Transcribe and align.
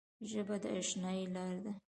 ژبه 0.29 0.55
د 0.63 0.65
اشنايي 0.79 1.25
لاره 1.33 1.59
ده 1.65 1.71